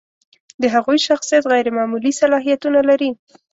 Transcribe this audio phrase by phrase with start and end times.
[0.61, 3.09] د هغوی شخصیت غیر معمولي صلاحیتونه لري.